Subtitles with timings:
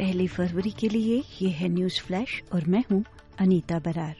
[0.00, 3.04] पहली फरवरी के लिए ये है न्यूज़ फ्लैश और मैं हूँ
[3.38, 4.16] अनीता बरार।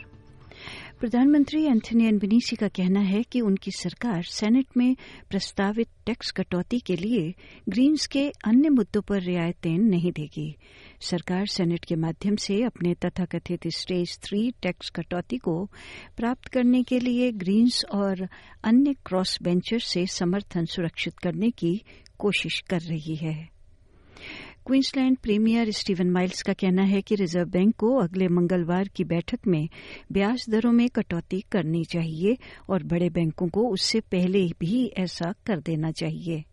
[1.00, 4.96] प्रधानमंत्री एंथनी एनबनीसी का कहना है कि उनकी सरकार सेनेट में
[5.30, 7.34] प्रस्तावित टैक्स कटौती के लिए
[7.68, 10.56] ग्रीन्स के अन्य मुद्दों पर रियायतें नहीं देगी।
[11.00, 15.64] सरकार सेनेट के माध्यम से अपने तथाकथित स्टेज थ्री टैक्स कटौती को
[16.16, 18.28] प्राप्त करने के लिए ग्रीन्स और
[18.64, 21.82] अन्य क्रॉस बेंचर से समर्थन सुरक्षित करने की
[22.18, 23.59] कोशिश कर रही है।
[24.70, 29.46] क्वींसलैंड प्रीमियर स्टीवन माइल्स का कहना है कि रिज़र्व बैंक को अगले मंगलवार की बैठक
[29.46, 29.68] में
[30.12, 32.36] ब्याज दरों में कटौती करनी चाहिए
[32.68, 36.44] और बड़े बैंकों को उससे पहले भी ऐसा कर देना चाहिए।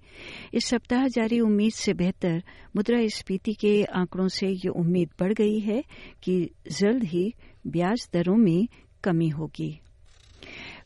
[0.53, 2.43] इस सप्ताह जारी उम्मीद से बेहतर
[2.76, 5.84] मुद्रास्फीति के आंकड़ों से ये उम्मीद बढ़ गई है
[6.23, 7.34] कि जल्द ही
[7.68, 8.68] ब्याज दरों में
[9.04, 9.79] कमी होगी।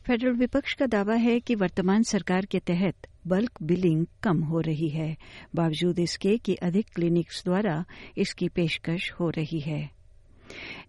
[0.06, 4.88] फेडरल विपक्ष का दावा है कि वर्तमान सरकार के तहत बल्क बिलिंग कम हो रही
[4.88, 5.16] है,
[5.54, 7.84] बावजूद इसके कि अधिक क्लिनिक्स द्वारा
[8.18, 9.90] इसकी पेशकश हो रही है।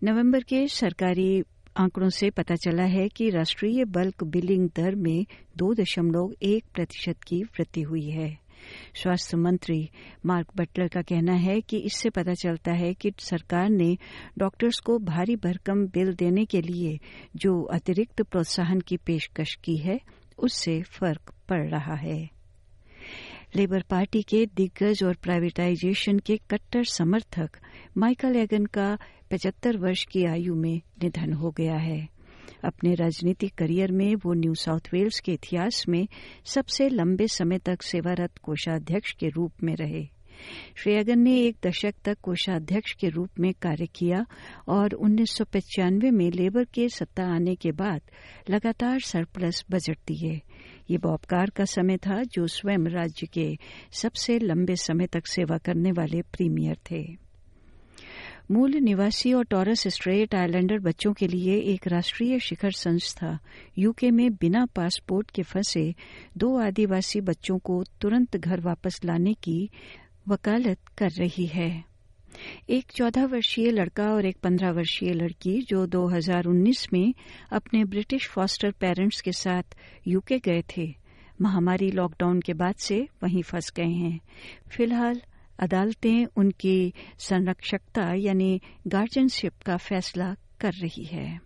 [0.03, 1.43] नवंबर के सरकारी
[1.77, 5.25] आंकड़ों से पता चला है कि राष्ट्रीय बल्क बिलिंग दर में
[5.57, 8.42] दो दशमलव एक प्रतिशत की वृद्धि हुई है।
[8.95, 9.89] स्वास्थ्य मंत्री
[10.25, 13.97] मार्क बटलर का कहना है कि इससे पता चलता है कि सरकार ने
[14.37, 16.99] डॉक्टर्स को भारी भरकम बिल देने के लिए
[17.35, 19.99] जो अतिरिक्त प्रोत्साहन की पेशकश की है,
[20.37, 22.29] उससे फ़र्क पड़ रहा है।
[23.55, 27.49] लेबर पार्टी के दिग्गज और प्राइवेटाइजेशन के कट्टर समर्थक
[27.97, 28.97] माइकल एगन का
[29.31, 32.09] पचहत्तर वर्ष की आयु में निधन हो गया है।
[32.63, 36.07] अपने राजनीतिक करियर में वो न्यू साउथ वेल्स के इतिहास में
[36.45, 40.07] सबसे लंबे समय तक सेवारत कोषाध्यक्ष के रूप में रहे।
[40.75, 44.25] श्री अगन ने एक दशक तक कोषाध्यक्ष के रूप में कार्य किया
[44.67, 48.01] और उन्नीस सौ पंचानवे में लेबर के सत्ता आने के बाद
[48.49, 50.41] लगातार सरप्लस बजट दिए।
[50.91, 53.57] ये बॉबकार का समय था जो स्वयं राज्य के
[53.91, 57.22] सबसे लंबे समय तक सेवा करने वाले प्रीमियर थे।
[58.51, 63.39] मूल निवासी और टॉरस स्ट्रेट आइलैंडर बच्चों के लिए एक राष्ट्रीय शिखर संस्था
[63.77, 65.95] यूके में बिना पासपोर्ट के फंसे
[66.37, 69.69] दो आदिवासी बच्चों को तुरंत घर वापस लाने की
[70.27, 71.83] वकालत कर रही है।
[72.69, 77.13] एक चौदह वर्षीय लड़का और एक पंद्रह वर्षीय लड़की जो 2019 में
[77.51, 79.63] अपने ब्रिटिश फॉस्टर पेरेंट्स के साथ
[80.07, 80.95] यूके गए थे।
[81.41, 84.19] महामारी लॉकडाउन के बाद से वहीं फंस गए हैं।
[84.69, 85.21] फ़िलहाल
[85.63, 91.39] अदालतें उनकी संरक्षकता यानी गार्जियनशिप का फैसला कर रही है।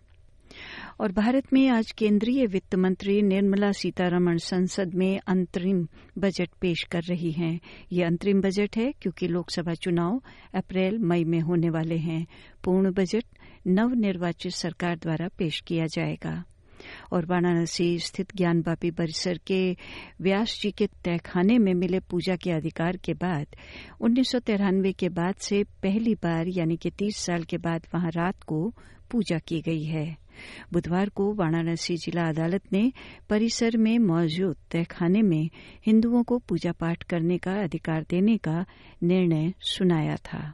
[1.02, 7.02] और भारत में आज केंद्रीय वित्त मंत्री निर्मला सीतारमण संसद में अंतरिम बजट पेश कर
[7.02, 7.60] रही हैं।
[7.92, 10.22] ये अंतरिम बजट है क्योंकि लोकसभा चुनाव
[10.56, 12.26] अप्रैल, मई में होने वाले हैं।
[12.64, 13.24] पूर्ण बजट
[13.68, 16.44] नवनिर्वाचित सरकार द्वारा पेश किया जाएगा।
[17.12, 19.78] और वाराणसी स्थित ज्ञानवापी परिसर के
[20.22, 23.48] व्यास जी के तहखाने में मिले पूजा के अधिकार के बाद,
[24.02, 28.10] उन्नीस सौ तिरानवे के बाद से पहली बार, यानी कि तीस साल के बाद वहाँ
[28.10, 28.74] रात को
[29.12, 30.18] पूजा की गई है।
[30.74, 32.92] बुधवार को वाराणसी जिला अदालत ने
[33.30, 35.50] परिसर में मौजूद तहखाने में
[35.86, 38.66] हिंदुओं को पूजा पाठ करने का अधिकार देने का
[39.04, 40.54] निर्णय सुनाया था।